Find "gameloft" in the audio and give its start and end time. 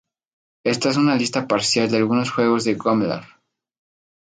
2.73-3.29